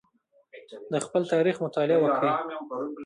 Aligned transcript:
د 0.91 0.93
خپل 1.05 1.21
تاریخ 1.33 1.55
مطالعه 1.65 1.99
وکړئ. 2.01 2.31